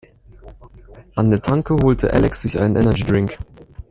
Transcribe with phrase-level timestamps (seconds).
[1.13, 3.37] An der Tanke holte Alex sich einen Energy-Drink.